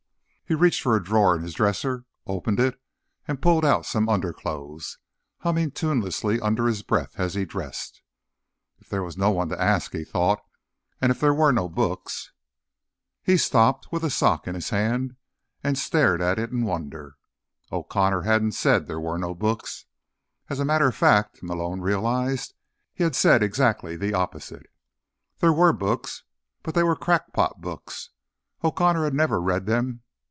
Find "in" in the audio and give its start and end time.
1.37-1.43, 14.45-14.55, 16.51-16.65